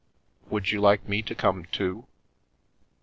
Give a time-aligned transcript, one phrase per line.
[0.49, 2.07] "Would you like me to come too?